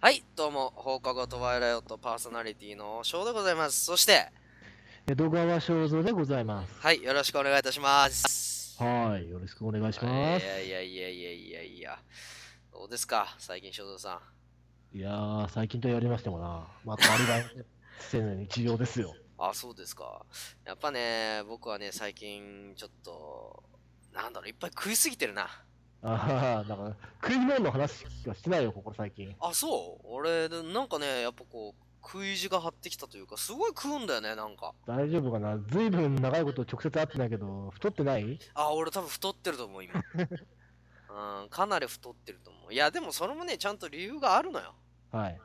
[0.00, 3.84] はい、どうも、放課後トワイライオットパーソナリティの翔でございます。
[3.84, 4.30] そして、
[5.08, 6.72] 江戸川正蔵でございます。
[6.78, 8.80] はい、よろしくお願いいたします。
[8.80, 10.46] はい、よろしくお願いしいます。
[10.46, 11.98] やいやいやいやいやいや、
[12.72, 14.20] どうですか、最近翔蔵さ
[14.94, 14.96] ん。
[14.96, 17.64] いやー、最近とやりましてもな、またありが
[17.98, 19.12] せぬ日常ですよ。
[19.36, 20.24] あ、そうですか。
[20.64, 23.64] やっぱね、僕はね、最近、ちょっと、
[24.12, 25.48] なんだろう、いっぱい食いすぎてるな。
[26.02, 29.34] ああ、なんか、食い物の話しかしてないよ、ここ最近。
[29.40, 34.72] あ、そう俺、なんかね、やっぱこう、食い意地が張ってきたというか、すごい食うんだよね、なんか。
[34.86, 35.58] 大丈夫かな？
[35.58, 38.38] ずいぶん長いこと直接会ってないけど、太ってない？
[38.54, 39.94] あ、俺多分太ってると思う、今。
[41.42, 42.72] うん、かなり太ってると思う。
[42.72, 44.74] いや、でもそれもね、ちゃんと理由があるのよ。
[45.10, 45.40] はい。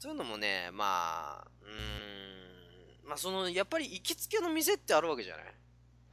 [0.00, 5.54] というのもね、まあ、うーん、まあその、やっぱり行きつけの店ってあるわけじゃない？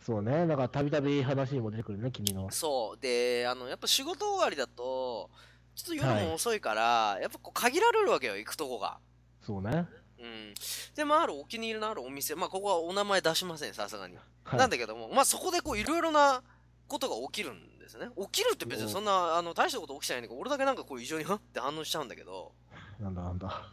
[0.05, 2.49] そうね、なんかたびたび話にも出てくるね、君の。
[2.51, 3.01] そう。
[3.01, 5.29] で、あの、やっぱ仕事終わりだと、
[5.75, 8.97] ちょっと夜も遅いから、やっぱこう限られるわけよ、行くとこが。
[9.41, 9.87] そうね。
[10.19, 10.53] うん。
[10.95, 14.15] で、まあ、あるお気に入りのあるお店、まあ、ここはお名前出しません、さすがに。
[14.43, 16.43] はい、なんだけども、まあ、そこでこう、いろいろな
[16.87, 18.07] ことが起きるんですね。
[18.31, 22.51] 起きるって別にそんな、あの、大したこと起きてないんだけど、俺だけなんかこう、異常に、はって反応しちゃうんだけど、
[22.99, 23.69] なんだなんだ。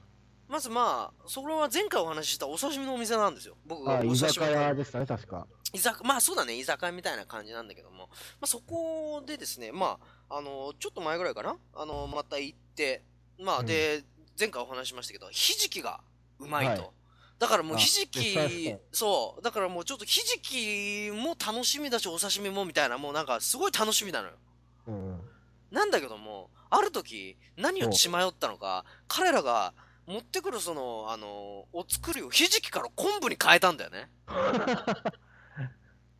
[0.48, 3.56] まずまあ、それは前回お話ししたお刺身のお店なんですよ。
[3.66, 5.46] 僕があ、お居刺身酒屋でしたね、確か。
[5.72, 8.06] 居酒まあそうだね、居酒屋みたいな感じなんだけども、ま
[8.42, 11.56] あそこでですね、まあ、あの、ちょっと前ぐらいかな？
[11.74, 13.02] あの、また行って、
[13.38, 14.04] まあ、うんで、
[14.38, 16.00] 前回お話ししましたけど、ひじきが
[16.38, 16.82] うまいと。
[16.82, 16.90] はい
[17.38, 18.34] だからもうあひじき
[18.92, 24.32] そう、だからもうちょっとひじきも楽しみだし、お刺身もみたいな、もうなんかすごい楽しみなのよ。
[24.88, 25.20] うんうん。
[25.70, 29.74] なんだけども、ある時、何を血迷ったのか、彼らが
[30.06, 34.08] 持ってくるその、あの、お作りをひじきから昆布に変えたんだよね。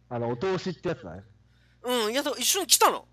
[0.08, 1.22] あの、お通しってやつだね。
[1.84, 3.06] うん、いや、だから一緒に来たの。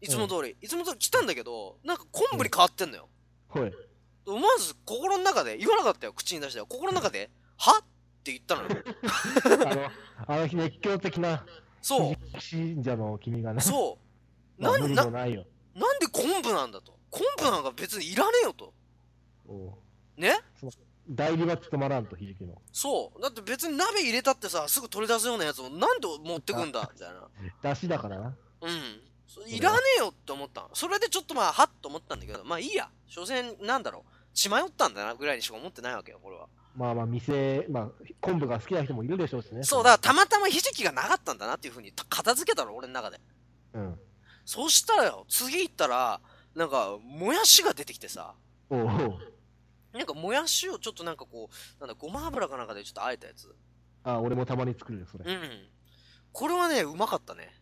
[0.00, 0.56] いつも通り。
[0.60, 3.08] いつも通り来たんだけど、なんか昆布に変わってんのよ。
[3.48, 3.72] はい。
[4.26, 6.60] 思わず心の中で、言わなかったよ、口に出して。
[6.60, 7.78] 心の中で、 は？
[7.78, 7.82] っ
[8.22, 8.68] て言ったのよ。
[10.26, 11.46] あの、あの日熱狂的な
[11.80, 13.62] そう、信者の君がね。
[13.62, 13.98] そ
[14.58, 14.62] う。
[14.62, 15.46] まあ無なんなないよ。
[15.74, 16.98] なんで昆布なんだと。
[17.10, 18.74] 昆布なんか別にいらねえよと。
[19.46, 19.72] おう
[20.18, 20.40] ね？
[21.08, 22.60] 代理は務まらんと、ひじきの。
[22.70, 23.22] そう。
[23.22, 26.88] だって別に鍋入れたってさ、すぐ取り出すようなやつをなんで持ってくんだ？
[26.92, 27.28] みたいな。
[27.62, 28.36] 出汁だからな。
[28.60, 29.00] うん。
[29.26, 30.70] そいらねえよって思ったの。
[30.74, 32.90] それでちょっとまあ、はっと思ったんだけど、まあいいや。
[33.06, 34.12] 所詮、なんだろう。
[34.34, 36.46] 血迷ったんだなぐらいにしか思ってないわけよ、これは。
[36.76, 37.88] まあまあ、店、まあ、
[38.20, 39.64] 昆布が好きな人もいるでしょうしね。
[39.64, 43.20] そう、だからたまたまひじきがなかったんだなっていうふうにた片付けたの、俺の中で。
[43.72, 44.00] うん。
[44.44, 46.20] そしたらよ、次行ったら、
[46.54, 48.34] なんか、もやしが出てきてさ、
[48.70, 49.27] おうおう
[49.92, 53.54] なんかもやしをちょっとなんかこう、なんだ、ごま油かなんかでちょっとあえたやつ。
[54.04, 55.24] あ、俺もたまに作るよ、それ。
[55.24, 55.68] うん。
[56.32, 57.54] これはね、うまかったね。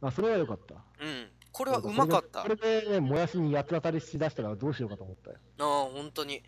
[0.00, 0.74] あ、それはよかった。
[0.74, 1.28] うん。
[1.52, 2.42] これはうまかった。
[2.42, 5.36] これでね、もやしに八つ当たりしだしたらどうしようかと思ったよ。
[5.58, 6.42] ああ、本当に。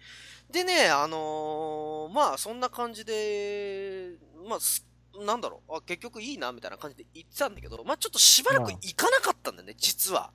[0.51, 4.13] でね、あのーまあ、そんな感じで、
[4.49, 4.87] まあ、す
[5.19, 10.33] なんだろう、あ、結局いいな、みたいな感じで言ってたんだけど、まあ、ちょっとしばらく行かなかったんだよね、実は。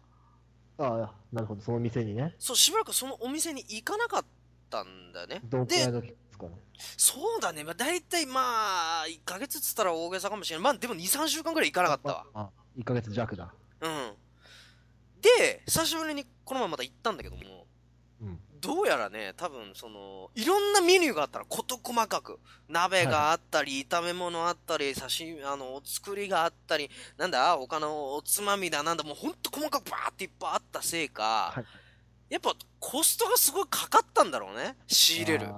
[0.77, 2.35] ああ、なるほど、その店にね。
[2.38, 4.25] そう、しばらくそのお店に行かなかっ
[4.75, 5.41] たんだよね。
[5.46, 6.52] どんくらいの時ですかね。
[6.97, 7.63] そうだね。
[7.63, 10.63] まあ、大体まあ、1ヶ月っつったら大げさかもしれない。
[10.63, 12.25] まあ、でも2、3週間くらい行かなかったわ。
[12.34, 13.53] あ、1ヶ月弱だ。
[13.81, 14.13] うん。
[15.22, 17.66] で、久しぶりにこの前また行ったんだけども、
[18.22, 18.40] うん。
[18.59, 31.66] どうやらね、多分その、いろんなメニューがあったら事細かく、鍋があったり、炒め物あったり、刺身、あの、お作りがあったり、なんだ、他のおつまみだ、なんだ、もうほんと細かくバーっていっぱいあったせいか、はい
[32.30, 34.75] やっぱコストがすごいかかったんだろうね。
[34.88, 35.47] 仕入れる。
[35.47, 35.53] メ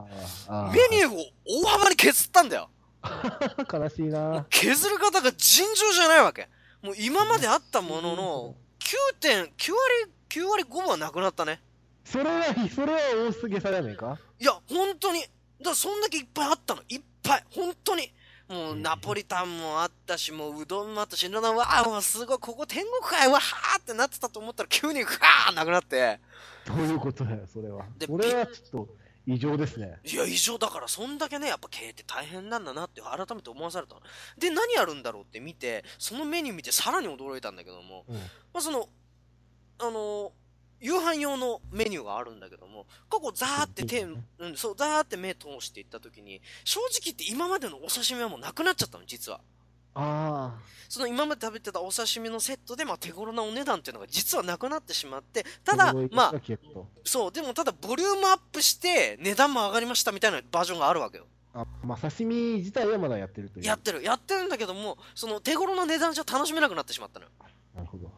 [0.97, 1.25] ニューを
[1.63, 2.69] 大幅に削ったんだよ。
[3.71, 4.45] 悲しいな。
[4.49, 6.49] 削る方が尋常じゃないわけ。
[6.81, 11.61] もう今まであったものの、9点、9割、9割5分はなくなったね。
[12.05, 12.99] それは、それは
[13.29, 14.17] 多すぎされねえか？
[14.39, 15.21] いや、本当に。
[15.21, 16.81] だからそんだけいっぱいあったの。
[16.89, 17.43] いっぱい。
[17.51, 18.13] 本当に。
[18.49, 26.19] もう、うんナポリタンもあったし、もう、うどんもあったし、うどんわあ、うわすごい、ここ天国かい、わはーってなってたと思ったら、急に、ふわーなくなって。
[26.65, 27.85] どういうことだよ、それは。
[27.97, 28.95] でそれはちょっと
[29.25, 29.99] 異常ですね。
[30.05, 34.01] いや、異常だから、そんだけね、やっぱ経営って大変なんだなって改めて思わされたの。
[34.37, 38.15] で、何やるんだろうって見て、そのメニュー見てさらに驚いたんだけども、うん。
[38.15, 38.21] ま
[38.55, 38.87] あ、その、
[39.79, 40.31] あの
[40.79, 49.39] 夕飯用のメニューがあるんだけども、過去ザーって手、うんうん、そう、ザーって目通していったときに、正直言って今までのお刺身はもうなくなっちゃったの、実は。
[49.99, 50.53] あ
[50.89, 55.71] その今まで食べてたお刺身のセットで、まあ手頃なお値段っていうのが実はなくなってしまって、あ。
[55.71, 56.33] ただまあ、
[57.03, 61.25] そう、でもただボリュームアップして値段も上がりましたみたいなバージョンがあるわけよ。
[61.53, 63.65] あ、まあ、刺身自体はまだやってるという。
[63.65, 67.31] やってる、やってるんだけども、その手頃な値段じゃ楽しめなくなってしまったのよ。
[67.75, 68.11] なるほど。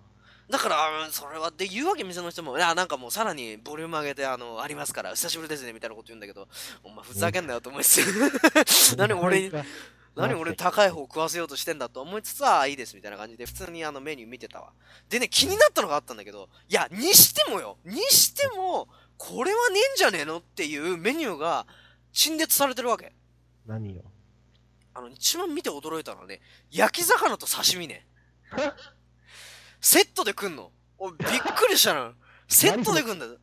[0.49, 2.57] だから、うんそれはって言うわけ、店の人も。
[2.57, 6.47] いや、なんかもうさらにボリューム上げて、あの、ありますから、久しぶりですね、みたいなこと言うんだけど、
[6.83, 9.51] お前ふざけんなよと思いつつ、 何俺に、
[10.15, 14.73] 何俺に高い方食わせようとしてんだと思いつつは、あいいですみたいな感じで、普通にあのメニュー見てたわ。
[15.07, 18.87] でね、気になったのがあったんだけど、いや、にしてもよ、にしても、
[19.17, 21.67] これはねえんじゃねえのっていうメニューが
[22.11, 23.13] 陳列されてるわけ。
[23.67, 24.03] 何よ。
[24.95, 26.41] あの、一番見て驚いたのはね、
[26.71, 28.07] 焼き魚と刺身ね。
[29.81, 30.71] セットで来んの？
[30.97, 32.13] おびっくりしたな。
[32.47, 33.37] セットで来んだよ。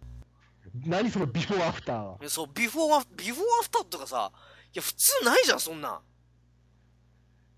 [0.84, 2.18] 何そのビフォーアフターは。
[2.28, 4.30] そう、ビフォーアフ、ビフォーアフターとかさ、
[4.74, 5.88] いや、普通ないじゃん、そんな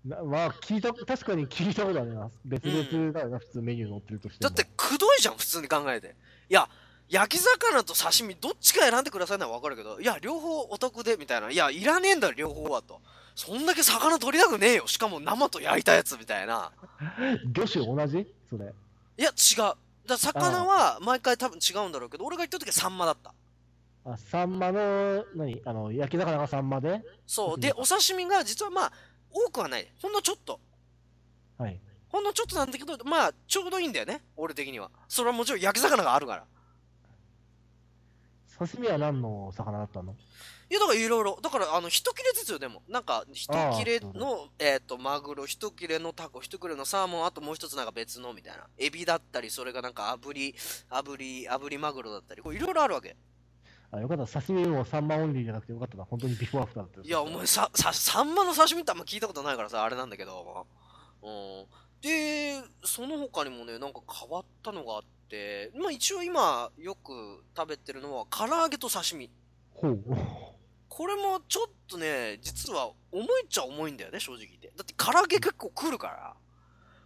[0.05, 0.09] ん。
[0.09, 2.39] なまあ、聞いた、確かに聞いたことあります。
[2.45, 4.49] 別々だよな、普通メニュー載ってるとしても。
[4.49, 6.15] だって、くどいじゃん、普通に考えて。
[6.49, 6.69] いや、
[7.09, 11.51] 焼き魚と刺身、どっちか選んでくださいのはわかるけど、いや、両方お得で、みたいな。
[11.51, 13.01] いや、いらねえんだよ、両方は、と。
[13.39, 14.83] そんだけ魚取りたくねえよ。
[14.85, 16.73] しかも生と焼いたやつ、みたいな。
[17.53, 18.27] 魚種同じ？
[18.49, 18.65] それ。
[18.65, 19.75] いや、違う。
[20.05, 23.33] だ魚は毎回多分違うんだろうけど、俺が行った時はサンマだった。
[24.03, 25.61] あ、サンマの、何？
[25.63, 27.01] あの、焼き魚がサンマで？
[27.25, 27.59] そう。
[27.59, 28.91] で、お刺身が実はまあ、
[29.31, 29.89] 多くはない。
[30.01, 30.59] ほんのちょっと。
[31.57, 31.79] はい。
[32.09, 34.21] ほんのちょっとなんだけど、まあ、ちょうどいいんだよね。
[34.35, 34.91] 俺的には。
[35.07, 36.43] それはもちろん焼き魚があるから。
[38.57, 40.13] 刺身は何の魚だったの？
[40.69, 41.39] いや、だからいろいろ。
[41.41, 42.83] だから、あの、一切れずつよ、でも。
[42.87, 48.67] なんか、一切れの、えっ、と、マグロ、一切れのタコ、一切れのサーモン、あともう一つなんか別の、みたいな。
[48.77, 50.53] エビだったり、それがなんか炙り、
[50.89, 53.15] 炙り、炙りマグロだったり、こういろいろあるわけ。
[53.91, 54.41] あ、よかった。
[54.41, 56.05] 刺身もサンマオンリーじゃなくてよかったな。
[56.05, 60.67] 本当にビフォーアフターだったよいや、お前さ、さ、サンマの刺身ってあんま聞いたことないからさ、あれなんだけど。
[61.23, 61.65] うん。
[62.01, 69.31] で、その他にもね、なんか変わったのがあって、まあ一応今よく食べてるのは、唐揚げと刺身。
[69.73, 70.03] ほう。
[70.99, 74.67] これもちょっとね、実は重いっちゃ重いんだよね、正直言って。
[74.75, 76.33] だって唐揚げ結構来るから。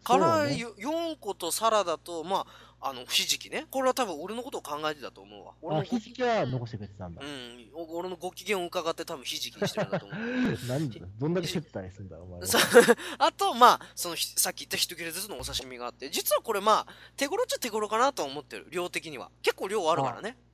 [0.03, 2.47] 唐揚げ4個とサラダと、ま
[2.81, 3.67] あ、あの、ひじきね。
[3.69, 5.53] これは多分俺のことを考えてたと思うわ。
[5.61, 7.23] 俺あ、のごひじきは残してくれてたんだう。
[7.23, 10.17] ん、お俺のご機嫌を伺って多分ひじきにしてるんだと思う。
[10.67, 12.47] 何だどんだけ接待するんだろう、お前は。
[12.47, 12.57] さ
[13.19, 18.65] あと、まあ、そのひ、さっき言った一切れずつのお刺身があって、実はこれまあ、手頃っちゃ手頃かなとは思ってる。
[18.71, 19.29] 量的には。
[19.43, 20.31] 結構量あるからね。
[20.31, 20.52] まあ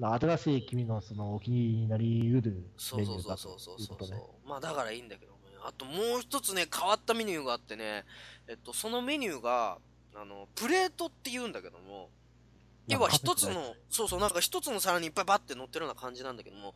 [0.00, 4.22] 新しい君のそのお気になりうるそうそうそうメニューだうそうことね。
[4.46, 5.38] まあ、だからいいんだけどね。
[5.64, 8.04] あともう一つね、変わったメニューがあってね、
[8.48, 9.78] えっと、そのメニューが、
[10.14, 12.10] あの、プレートって言うんだけども、
[12.88, 16.74] 要は一つの、そうそう、なんか一つの皿にいっぱいバッて乗ってるような感じなんだけども、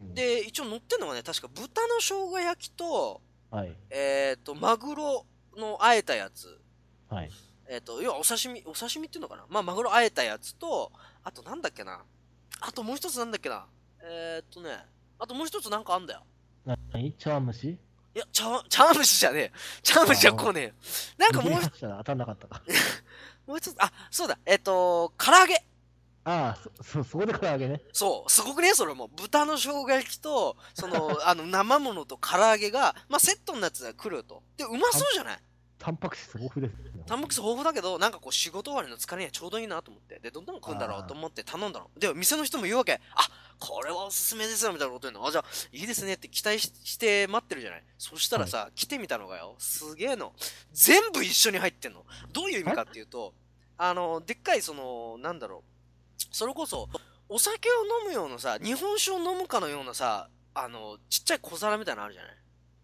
[0.00, 3.20] うん、で、一応乗ってるのがね、確か豚の生姜焼きと、
[3.50, 3.74] はい。
[3.90, 5.26] えっと、マグロ
[5.56, 6.60] のあえたやつ、
[7.08, 7.30] はい。
[7.70, 10.92] えっ、と、要はお刺身、お刺身っていうのかなまあ、マグロあえたやつと、
[11.24, 12.02] あとなんだっけな。
[12.60, 13.66] あともう一つなんだっけな？
[14.02, 14.70] えっ、とね、
[15.18, 16.22] あともう一つなんかあんだよ。
[16.92, 17.12] 何？
[17.14, 17.78] 茶碗蒸し？
[18.14, 19.52] いや、茶碗、茶碗蒸しじゃねえ。
[19.82, 20.74] 茶碗蒸しはこうねえ。
[21.18, 22.62] なんかもう一つ、当たんなかったか。
[23.46, 25.54] もう一つ、あ、そうだ、えっ、と、唐揚げ。
[26.24, 27.80] ああ、そ、 そ、そこで唐揚げね。
[27.92, 29.08] そう、すごくねそれも。
[29.08, 34.42] 豚の生姜焼きと、その、 あの、生ものと唐揚げが、まあ、セットのやつが来ると。
[34.56, 35.38] で、うまそうじゃない？
[35.78, 37.02] タンパク質豊富ですね。
[37.06, 40.18] タンパク質豊富だけど、なんかこう仕事終わりの疲れにはちょうどいいなと思って。
[40.18, 41.90] で、どんどん食うんだろうと思って頼んだの。
[41.96, 43.00] で、店の人も言うわけ。
[43.14, 43.28] あ、
[43.58, 45.26] これはおすすめですよ、みたいなこと言うの。
[45.26, 47.84] あ、じゃあ、いいですねって期待しして待ってるじゃない。
[47.96, 50.32] そしたらさ、来てみたのがよ、すげえの。
[50.72, 52.04] 全部一緒に入ってんの。
[52.32, 53.34] どういう意味かっていうと、
[53.76, 56.24] あの、でっかいその、なんだろう。
[56.32, 56.88] それこそ、
[57.28, 57.72] お酒を
[58.02, 62.32] 飲むようなさ、日本酒を飲むかのようなさ、あの、ちっちゃい小皿みたいなのあるじゃない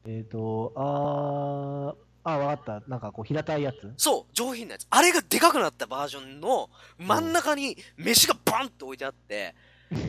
[0.06, 2.88] えっ、と、あー、あ、わかった。
[2.88, 3.92] なんかこう平たいやつ？
[3.96, 4.86] そう、上品なやつ。
[4.90, 9.54] あれがでかくなったバージョンの真ん中に飯がバンって置いてあって、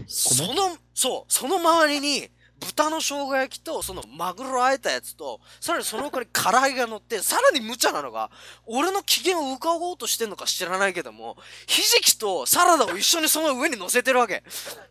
[0.07, 8.31] その、そう、その周りに豚の生姜焼きとそのマグロあえたやつと、さらにその他に唐揚げが乗って、さらに無茶なのが、
[8.65, 11.36] 俺の機嫌を伺おうとしてんのか知らないけども、
[11.67, 14.41] ひじきとサラダを一緒にその上に乗せてるわけ。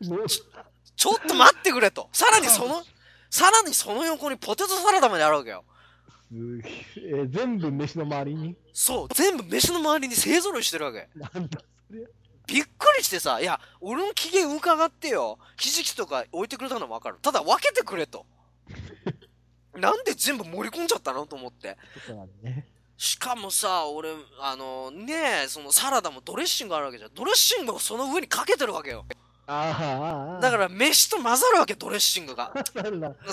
[0.03, 2.11] もうちょっと待ってくれと。
[2.13, 2.83] さらにその、
[3.31, 5.65] さらにその横にポテトサラダまであるわけよ。
[6.31, 8.57] すげえー全部飯の周りに？
[8.73, 11.09] そう、全部飯の周りに勢揃いしてるわけ。
[11.15, 12.01] なんだそれ。
[12.47, 17.17] びっくりしてさ、いや、俺の機嫌伺ってよ、ひじきとか置いてくれたのもわかる。
[17.23, 18.27] ただ分けてくれと。
[19.75, 21.77] なんで全部盛り込んじゃったのと思って。
[22.97, 27.15] しかもさ、俺、あの、ねえ、そのサラダもドレッシングあるわけじゃん。
[27.15, 29.05] ドレッシングをその上にかけてるわけよ。
[29.47, 32.53] ああ、だからら飯と混ざるわけ、ドレッシングが。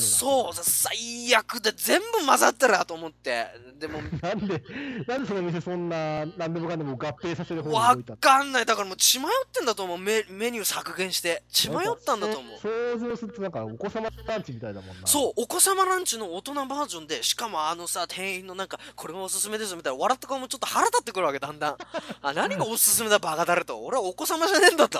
[0.00, 3.46] そう、最悪で全部混ざってるなと思って。
[3.78, 4.62] でも、 なんで、
[5.08, 8.16] なんでその店そんな、なんでもかんでも合併させる方にわ動いたの？
[8.18, 8.66] かんない。
[8.66, 9.98] だからもう血迷ってんだと思う。
[9.98, 11.42] メメニュー削減して。
[11.50, 12.58] 血迷ったんだと思う。
[12.60, 15.06] 想像するとなんかお子様ランチみたいだもんな。
[15.06, 21.76] そう、お子様ランチの大人バージョンで、しかもあのさ、店員のなんか、これもおすすめですみたいな、笑った顔もちょっと腹立ってくるわけ、だんだん。
[22.22, 23.82] あ、何がおすすめだ、バカだれと。
[23.82, 24.98] 俺はお子様じゃねえんだって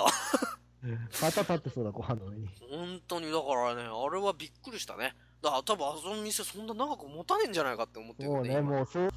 [1.69, 2.49] そうだ、ご飯の上に。
[2.69, 5.15] 本当に、だからね、あれはびっくりしたね。
[5.41, 9.09] だから多分あその店そんな長く持たねえんじゃないかって思ってるもうね、今もうそう、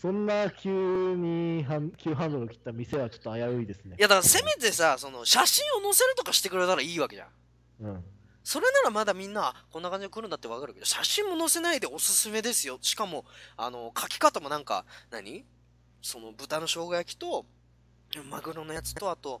[0.00, 1.66] そんな急に
[1.98, 3.96] 急ハンドルを切った店はちょっと危ういですね。
[3.98, 7.28] いや、だからせめてさ、その、写真を載せるとかしてくれたらいいわけじゃん。
[7.80, 8.04] うん。
[8.42, 12.78] それならまだみんな、あこんな感じで来るんだってわかるけど、写真も載せないでおすすめですよ。
[12.80, 15.44] しかも、あの、書き方もなんか、何？
[16.00, 17.44] その、豚の生姜焼きと、
[18.28, 19.40] マグロのやつと、あと、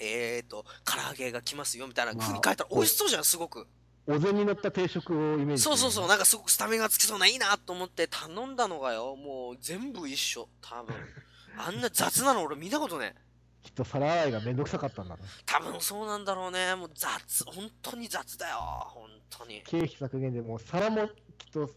[0.00, 3.66] えーと、唐揚げが来ますよ、みたいな風に書いたら美味しそうじゃん、すごく。
[4.06, 6.08] お膳に乗った定食をイメージそうそうそう、う。
[6.08, 10.94] なんかすごくスタミナがつきそうな、いいなと思って頼んだのがよ、もう全部一緒、多分。
[11.56, 13.14] あんな雑なの俺見たことね。
[13.62, 15.22] きっと皿洗いがめんどくさかったんだな。
[15.46, 16.74] 多分そうなんだろうね。
[16.74, 19.62] もう雑、本当に雑だよ、本当に。
[19.62, 21.70] 経費削減でもう皿もきっと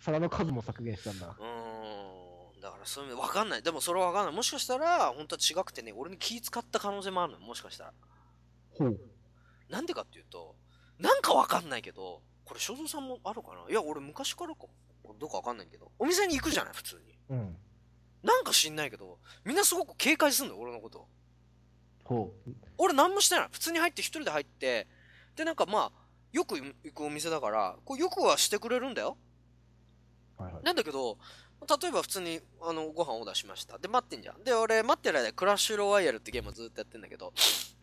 [0.00, 1.36] 皿の数も削減したんだ。
[1.38, 1.65] うーん。
[2.86, 3.62] そういう意味で分かんない。
[3.62, 4.34] でもそれは分かんない。
[4.34, 7.44] もしかしたら、本当は違くてね、俺に気使った可能性もあるのよ。
[7.44, 7.92] もしかしたら。
[8.78, 9.00] ほう。
[9.68, 10.56] なんでかっていうと、
[10.98, 13.70] なんか分かんないけど、これ、正蔵さんもあるかな？
[13.70, 14.66] いや、俺昔からか。
[15.18, 17.16] どうか分かんないけど、お店に行くじゃない、普通に。
[17.30, 17.56] うん。
[18.22, 21.06] なんか知んないけど、みんなすごく警戒すんのよ、俺のこと。
[22.04, 22.32] ほ
[22.78, 23.48] 俺何もしてない。
[23.52, 24.88] 普通に入って一人で入って、
[25.36, 29.16] で、なんかまあ、よく行くお店だから、こうよくはしてくれるんだよ。
[30.38, 30.42] う。
[30.42, 30.64] はいはい。
[30.64, 31.18] なんだけど、
[31.80, 33.78] 例えば普通にあのご飯オーダーしました。
[33.78, 34.44] で、待ってんじゃん。
[34.44, 37.32] で、俺、待ってる間、クラッシュロワイヤルってゲームをずっとやってんだけど、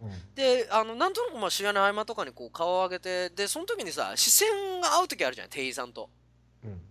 [0.01, 0.35] うん。
[0.35, 6.09] で、あの、なんとなくまあ試合の合間とかにこう顔を上げて、で、その時にさ、視線が合う時あるじゃん、店員さんと。
[6.63, 6.81] うん。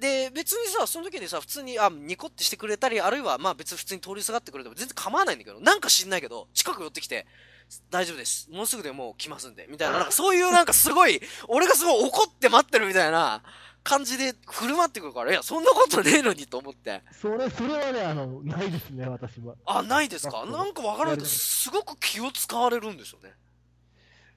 [0.00, 7.26] で、別にさ、その時にさ、普通に、あ、ニコってしてくれたり、あるいは、まあ別に普通に通りすがってくれても全然構わないんだけど、なんか知んないけど、近く寄ってきて、
[7.90, 8.50] 大丈夫です。
[8.50, 13.42] もうすぐでもう来ますんで、みたいな、なんかそういうなんかすごい、俺がすごい怒って待ってるみたいな
[13.84, 17.02] 感じで振る舞ってくるから、いや、そんなことねえのにと思って。
[17.20, 19.54] それ、それはね、あの、ないですね、私は。
[19.66, 20.46] あ、ないですか？
[20.46, 23.32] なんかわからないけど、すごく気を使われるんですよね。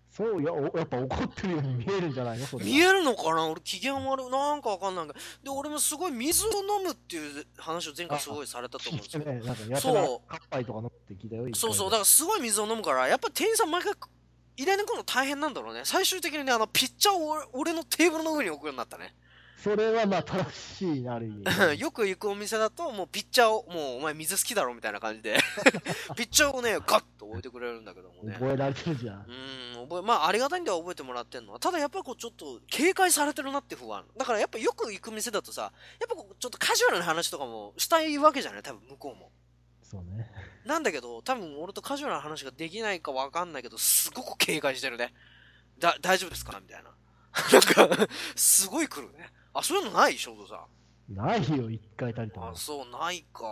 [0.09, 2.47] そう、いや、おやっぱ怒ってるように見えるんじゃないの？
[2.59, 3.45] 見えるのかな？
[3.47, 4.29] 俺機嫌悪い。
[4.29, 5.19] なんかわかんないけど。
[5.43, 9.29] で、俺もすごい水を飲むっていう話を前回すごいされたと思うんですけど。
[9.31, 11.47] ね、なんかやたらそうカッパイとか飲むって聞いたよ。
[11.53, 13.93] そうそう、だだからすごい水を飲むから、やっぱ店員さん毎回
[14.57, 15.81] 入れに来るの大変なんだろうね。
[15.83, 19.13] 最終的にね、あの、ピッチャーを俺俺のテーブルの上に置くようになったね。
[19.65, 21.79] それはまあ正しいな、ある意味。
[21.81, 25.39] よく行くお店だと、もうピッチャーを、もうお前水好きだろみたいな感じで、
[26.15, 28.33] ピッチャーをね、ガッと置いてくれるんだけどもね。
[28.33, 29.25] 覚えられてるじゃんう。
[29.27, 31.59] ーん、覚え、まあ、ありがたいんでは覚えてもらってんのは。
[31.59, 34.05] ただやっぱりこう、ちょっと、警戒されてるなって不安。
[34.15, 38.61] だからやっぱよく行く店だとさ、やっぱこう、ちょっとカジュアルな話とかもしたいわけじゃない？
[38.61, 39.31] 多分向こうも。
[39.81, 40.29] そうね。
[40.63, 45.11] なんだけど、多分俺とカジュアルな話ができないかわかんないけど、すごく警戒してるね。
[45.79, 46.59] だ、大丈夫ですか？
[46.61, 46.91] みたいな。
[47.51, 49.29] なんか、すごい来るね。
[49.55, 50.17] あ、そういうのない？
[50.17, 50.59] 翔太さん。
[51.07, 52.49] ないよ、一回たりとも。
[52.49, 53.43] あ、そう、ないか。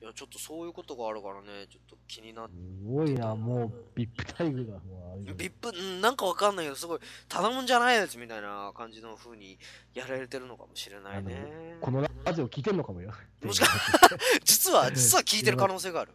[0.00, 2.54] いや、ちょっとそういうことがあるからね、ちょっと気になって。
[2.54, 4.78] すごいな、もう、ビップ待遇だ。
[4.78, 9.58] もうあれビップ、うんなんかわかんないけど、すごい、ただもんじゃないやつみたいな感じの風に
[9.92, 11.76] やられてるのかもしれないね。
[11.82, 13.12] このラジオ聞いてんのかもよ。
[13.42, 13.66] もしか
[14.44, 16.12] 実は、実は聞いてる可能性がある。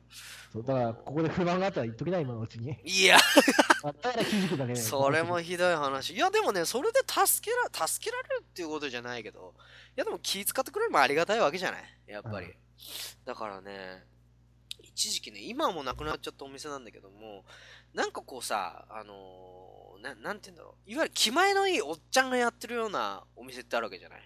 [0.52, 2.76] そうだから、ここで不満があったら言っときな、今のうちに。
[2.84, 3.20] いや。
[4.76, 6.16] それもひどい話。
[6.16, 9.54] いや、でもね、それで助けら、助けられるっていうことじゃないけど、
[9.98, 11.84] いや、でも気使ってくれるのもありがたいわけじゃない？
[12.08, 12.48] やっぱり。
[12.48, 12.54] うん
[13.26, 14.04] だからね、
[14.82, 17.44] 一時期ね、今はもうなくなっちゃったお店なんだけども、
[17.94, 20.92] なんかこうさ、あのーな、なんて言うんだろう。
[20.92, 24.18] いわゆる気前のいいおっちゃんがやってるようなお店ってあるわけじゃな。
[24.18, 24.20] い？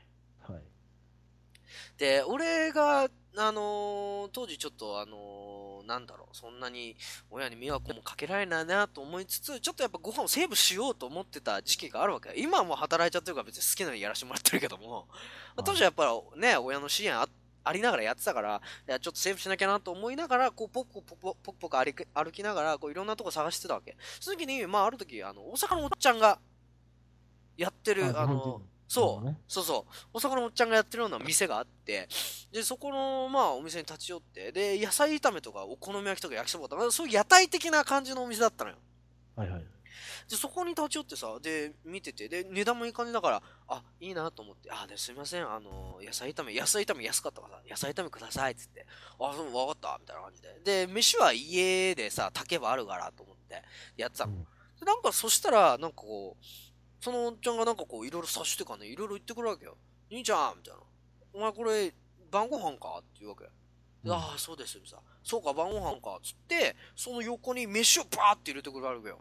[1.98, 6.96] で、俺が、あのー当時ちょっと、あのーなんだろう、そんなに
[7.32, 12.34] 親に迷惑もかけられないなと思いつつ、ちょっとやっぱご飯をセーブしようと思ってた時期があるわけ。
[12.36, 15.08] 今はもう働いちゃってるから別に好きなようにやらせてもらってるけども、
[15.60, 17.28] い当時はやっぱりね、親の支援あ
[17.64, 23.96] ありながらやってたから、いやちょっとセーブしなきゃなと思いながら、こう、ポッポッポッポッポッポッ歩き歩きながら、こう、いろんなとこ探してたわけ。
[24.20, 26.40] その時に、まあ、ある時、あの、大阪のおっちゃんが、
[27.58, 29.38] やってる、あのそう、ね。
[29.48, 29.94] そうそう。
[30.14, 32.10] 大阪のおっちゃんがやってるような店があって、
[32.52, 38.78] で、そこの、まあ、お店に立ち寄って、で、野菜炒めとか、お好み焼きとか焼きそばとか、そういう屋台的な感じのお店だったのよ。
[39.36, 39.66] はいはい。
[40.28, 48.88] で、そこに立ち寄ってさ、で、見てて、で、値段もいい感じだから、あ、いいなと思って、あ、ですいません、あの、野菜炒め、野菜炒め安かったからさ、野菜炒めくださいっつって、
[49.20, 49.98] あ、そう、わかった。
[50.00, 50.88] みたいな感じで。
[50.88, 53.62] で、飯は家でさ、炊けばあるからと思って、
[53.98, 54.34] やってたの。
[54.34, 54.40] うん。
[54.80, 56.46] でなんか、そしたら、なんかこう、
[57.00, 59.78] そのおっちゃんがなんかこう、いろいろ察してかね、いろいろ言ってくるわけよ。
[60.12, 60.82] 兄ちゃんみたいな。
[61.34, 61.94] お前これ、
[62.32, 62.98] 晩ご飯か？
[63.00, 63.44] って言うわけ。
[63.46, 63.50] で
[64.06, 65.04] うんああ、そうです、みたいな。
[65.24, 66.20] そうか、晩ご飯か？
[66.24, 69.20] つって、その横に飯をバーって入れてくるわけよ。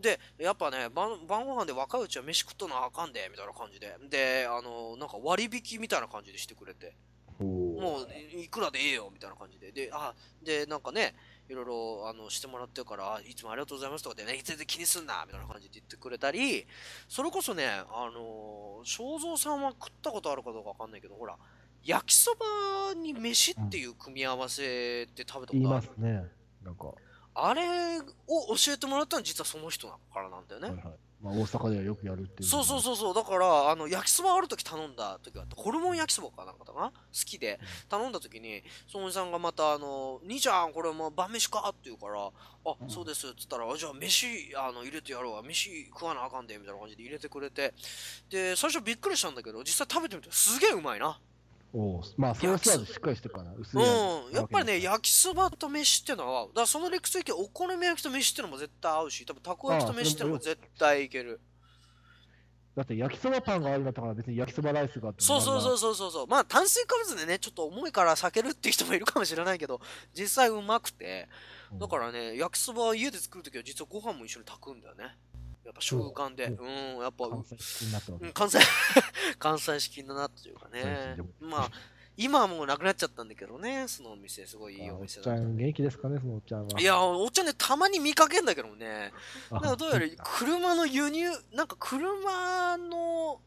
[0.00, 3.96] で、やっぱね、晩晩ご飯で若いうちは飯食っとなあかんで、みたいな感じで。
[4.08, 6.96] で、あの、なんか割引みたいな感じでしてくれて。
[7.38, 9.72] もう、いいくらでええよ、みたいな感じで。
[9.72, 11.14] で、あ、で、なんかね、
[11.50, 16.64] いろいろ、あの、してもらってるから、あいつもありがとうございますとかでね、全然気にすんな、みたいな感じで言ってくれたり、
[17.08, 21.36] それこそね、あの、正蔵さんは食ったことあるかどうかわかんないけど、ほら、
[21.82, 26.24] 焼きそばに飯っていう組み合わせって食べたことある、ますね。
[26.62, 26.94] なんか、は
[27.34, 30.68] あれを教えてもらったのは実はその人だからなんだよね。
[30.68, 30.98] いはい。
[31.22, 32.48] まあ、大阪ではよくやるっていう。
[32.48, 33.14] そうそうそうそう。
[33.14, 36.90] だから、あの、焼きそばある時頼んだ時があって、ホルモン焼きそばかなんかだな？
[36.90, 37.60] 好きで、
[37.90, 41.68] 頼んだ時に、そのおじさんがまた、あの、兄ちゃん、これもう晩飯か？
[41.68, 45.42] って言うから、あ、うんそうです、っつったら、あじゃあ飯、あの、入れてやろうわ。
[45.42, 47.74] 飯食わなあかんで、みたいな感じで入れてくれて。
[48.30, 51.20] で、最初びっくりしたんだけど、実際食べてみて、すげえうまいな。
[51.72, 52.04] おお。
[52.16, 53.88] まあ、ソース味しっかりしてるから、薄い味。
[53.88, 54.32] うん。
[54.34, 61.40] やっぱりね、焼きそばと飯ってのは、だからその理屈でいけばお好み焼きと飯ってのも絶対合うし、多分たこ焼きと飯ってのも絶対いける。
[62.76, 66.26] だって焼きそばパンがあるんだったから別に焼きそばライスがあってそうそうそうそうそうそう。
[66.28, 69.80] まあ炭水化物でね、ちょっと重いから避けるっていう人もいるかもしれないけど、
[70.14, 71.28] 実際うまくて、
[71.72, 75.16] うんだからね、焼きそば家で作るときは実はご飯も一緒に炊くんだよね。
[75.64, 76.44] やっぱ習慣で。
[76.46, 76.58] う。
[76.62, 78.58] うん、やっぱ、関西式になった関西、
[79.38, 81.16] 関西 式だなっていうかね。
[81.40, 81.70] まあ、
[82.16, 85.40] 今はもうなくなっちゃったんだけどね、そのお店、すごいいいあおっお店だった。
[85.40, 86.80] ちゃん元気ですかね、そのおっちゃんは。
[86.80, 89.12] いや、おっちゃんね、たまに見かけんだけどね、
[89.50, 93.40] あ、なんかどうやら車の輸入、なんか車の、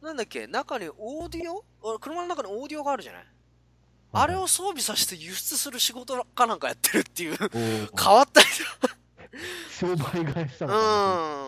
[0.00, 1.64] なんだっけ、中にオーディオ？
[1.94, 3.26] あ車の中にオーディオがあるじゃない？
[4.12, 8.46] あれを装備させて輸出する仕事かなんかやってるっていう、変わったり
[9.70, 10.86] 商売返したうのかな。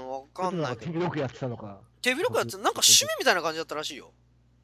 [0.01, 0.93] ん、わかんないけど。
[0.93, 1.81] 手広くやってたのか。
[2.03, 4.13] 手広くやって、なんか趣味みたいな感じだったらしいよ。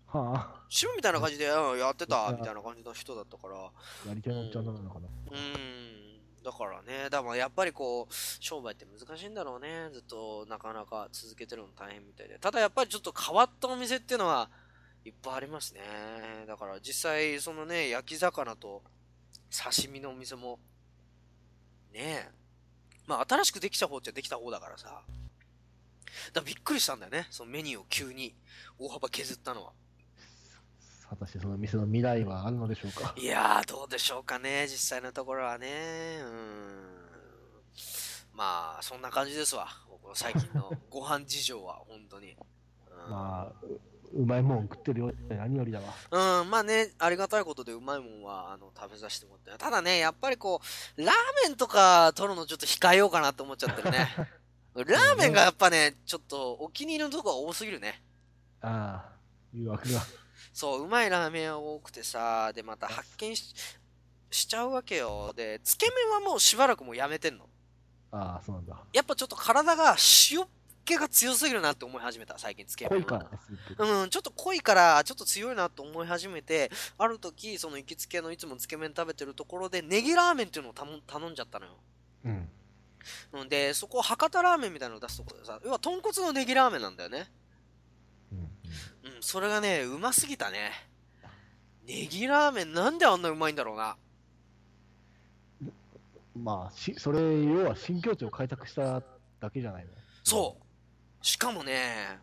[0.07, 3.57] は趣味みたいな感じで、うん、やってたみたいな感じの人だったから。
[3.57, 3.71] あ、
[4.09, 5.07] やり手のおっちゃんなのかな。
[5.33, 6.43] うん。
[6.43, 9.91] だからね、だからやっぱりこう、商売って難しいんだろうね。
[9.93, 12.39] ずっとなかなか続けてるの大変みたいで。
[12.39, 14.49] ただやっぱりちょっと変わったお店っていうのは
[15.05, 15.81] いっぱいありますね。
[16.47, 18.83] だから実際そのね、焼き魚と
[19.51, 20.61] 刺身のお店も、
[21.93, 22.46] ねえ。
[23.07, 25.03] まあ新しくできた方っちゃできた方だからさ。
[26.33, 27.27] だびっくりしたんだよね。
[27.31, 28.35] そのメニューを急に
[28.79, 29.73] 大幅削ったのは。
[31.09, 33.15] 果たしてその店の未来はあるのでしょうか？
[33.17, 36.19] いやー、どうでしょうかね、実際のところはね。
[36.21, 37.07] うん。
[38.33, 39.69] まあ、そんな感じですわ。
[39.89, 42.33] 僕の最近のご飯事情は、本当に。
[42.91, 43.67] うん、まあ、
[44.17, 46.43] ううまいもん食ってるよって何よりだわ。
[46.43, 49.63] うん、まあね、ありがたいことでうまいもんは、あの、食べさせてもらって。
[49.63, 50.61] ただね、やっぱりこ
[50.97, 54.09] う、ラーメンとか取るのちょっと控えようかなって思っちゃってるね。
[54.75, 58.03] ラーメンがやっぱね、ちょっとお気に入りのとこが多すぎるね。
[58.61, 59.13] ああ、
[59.53, 60.01] 誘惑が。
[60.53, 63.55] そう、うまいラーメンは多くてさ、で、また発見し
[64.31, 65.33] しちゃうわけよ。
[65.35, 67.49] で、つけ麺はもうしばらくもうやめてんの。
[68.11, 68.83] ああ、そうなんだ。
[68.93, 69.97] やっぱちょっと体が
[70.31, 70.47] 塩
[70.87, 73.01] 気が強すぎるなって思い始めた、最近つけ麺。
[73.01, 81.73] うん、ちょっと濃いから、ちょっと強いなと思い始めて、ある時、その行きつけのいつもつけ麺食べてるところで、ネギラーメンっていうのを頼ん頼んじゃったのよ。
[82.25, 82.49] うん。
[83.33, 87.31] うんで、そこ、博多ラーメンみたいなのを出すところでさ、要は豚骨のネギラーメンなんだよね。
[88.33, 88.39] うん。
[88.39, 88.49] うん、
[89.21, 90.73] それがね、うますぎたね。
[91.87, 93.97] ネギラーメンなんであんなうまいんだろうな。
[96.35, 99.03] まあ、し、それ、要は新境地を開拓した
[99.41, 99.91] だけじゃないの？
[100.25, 100.66] そう。
[101.27, 102.21] しかもね、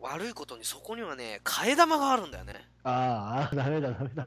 [0.00, 2.54] 悪いことにそこにはね、替え玉があるんだよね。
[2.82, 4.26] ああ、ダメだ、ダメだ。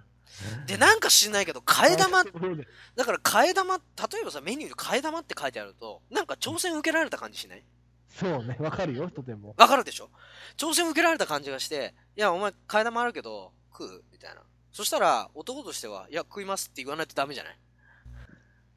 [0.65, 2.23] で、なんか知んないけど、替え玉、
[2.95, 3.81] だから替え玉、例
[4.21, 7.63] えばさ、メニューで替え玉って書いてあると、なんか挑戦受けられた感じしない？
[8.17, 9.55] そうね、わかるよ、とても。
[9.57, 10.09] わかるでしょ？
[10.55, 14.03] 挑戦受けられた感じがして、いや、お前替え玉あるけど、食う？
[14.13, 14.41] みたいな。
[14.71, 17.59] そしたら、男としては、いや、食いますって言わないとダメじゃない？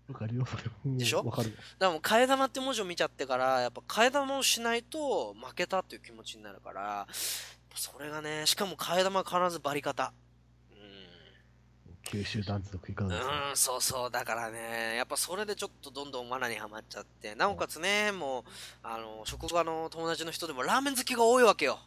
[0.08, 0.62] わかるよ、それ。
[0.84, 1.24] うんでしょ？
[1.24, 1.56] わかるよ。
[1.56, 7.06] だからもう替え玉って文字を見ちゃってから、やっぱ替え玉をしないと負けたっていう気持ちになるから、
[7.74, 10.12] それがね、しかも替え玉は必ずバリ方。
[10.70, 10.78] うん。
[12.04, 13.26] 九州男児の食い方ですね。
[13.50, 14.10] うん、そうそう。
[14.10, 18.42] だからね、やっぱそれでちょっとどんどん罠にはまっちゃって、なおかつね、もう、
[18.84, 21.80] あの、職場の友達の人でもラーメン好きが多いわけよ。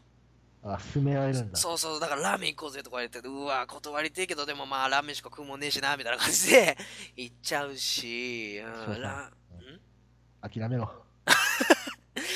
[0.64, 1.58] あ、勧め合えるんだ。
[1.58, 6.78] そうそう、だからラーメン行こうぜとか言って、うわ、断りてえけど、でもまあラーメンしか食うもんねえしな、みたいな感じで
[7.16, 9.32] 行っちゃうし、うん、ラ
[10.44, 10.50] ん？
[10.50, 10.92] 諦めろ。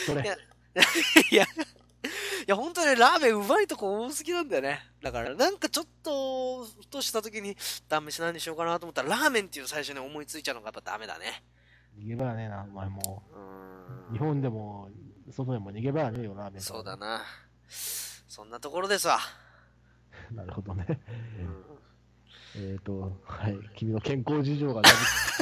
[0.06, 0.36] それいや
[1.32, 1.46] いや、
[2.46, 4.82] いや、本当にね、ラーメンうまいとこ多すぎなんだよね。
[5.02, 7.56] だから、なんかちょっと、ふとした時に、
[7.88, 11.44] 断飯何にしようかなと思ったら、ラーメンっていう最初に思いついちゃうのがやっぱダメだね。
[11.98, 14.12] 逃げ場はねえな、お前もうーう。
[14.12, 14.14] ん。
[14.14, 14.90] 日本でも、
[15.32, 16.62] 外でも逃げ場はねえよ、ラーメン。
[16.62, 16.98] そうだ。
[16.98, 17.24] な。
[18.34, 19.20] そんなところですわ。
[20.32, 20.88] なるほどね。
[22.56, 23.58] うんえっと、はい。
[23.76, 24.82] 君の健康事情が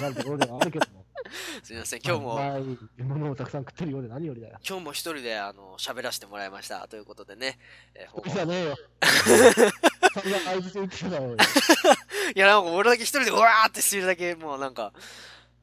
[0.01, 1.05] なるところではあるけども。
[1.63, 4.59] すみません、今日も、まあ、いいものをたくさん食ってるようで何よりだよ。
[4.67, 6.85] 今日も一人で、あの、喋らせてもらいました。
[6.89, 7.59] ということでね。
[7.95, 8.75] えーじゃねえよ。
[10.21, 11.37] そんな合図言ってただろうよ。
[12.35, 14.91] いや、なんか俺だけ一人でうわーってしてるだけ、もうなんか、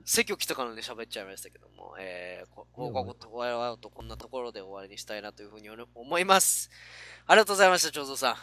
[0.08, 6.70] 説教来たからで喋っちゃいましたけども、えー、こ放課後とはとこんなところで終わりにしたいなというふうに思います。
[7.26, 8.34] ありがとうございました、長蔵さ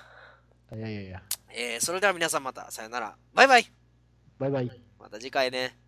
[0.71, 0.77] ん。
[0.77, 1.23] いやいやいや。
[1.49, 3.17] えー、それでは皆さんまた、さよなら。
[3.33, 3.71] バイバイ。
[4.37, 4.81] バイバイ。
[4.99, 5.84] また次回ね。